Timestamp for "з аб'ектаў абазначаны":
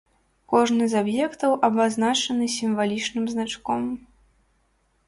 0.93-2.45